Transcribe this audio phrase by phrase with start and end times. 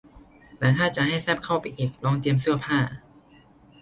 [0.57, 2.79] แต่ถ้าจะให้แซ่บเข้าไปอีกลองเตรียมเสื้อผ้า